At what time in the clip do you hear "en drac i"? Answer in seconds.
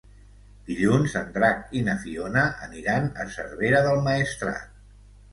1.17-1.83